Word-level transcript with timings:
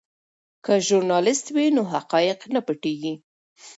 که 0.65 0.73
ژورنالیست 0.87 1.45
وي 1.55 1.67
نو 1.75 1.83
حقایق 1.93 2.39
نه 2.53 2.61
پټیږي. 2.65 3.13